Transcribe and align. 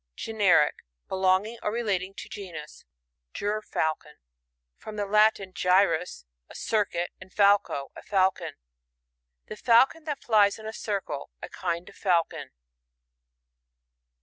Generic.— 0.15 0.77
Belonging 1.09 1.59
or 1.61 1.71
relating 1.71 2.15
to 2.15 2.27
genus. 2.27 2.85
Gbrfaixx>n.— 3.35 4.15
From 4.79 4.95
the 4.95 5.05
Latin, 5.05 5.53
j^rtis, 5.53 6.25
a 6.49 6.55
circuit, 6.55 7.11
and 7.21 7.29
falco^ 7.29 7.89
a 7.95 8.01
falcon. 8.01 8.53
The 9.45 9.57
falcon 9.57 10.05
that 10.05 10.23
flies 10.23 10.57
in 10.57 10.65
a 10.65 10.73
circle. 10.73 11.29
A 11.43 11.49
kind 11.49 11.87
of 11.87 11.95
falcon. 11.95 12.49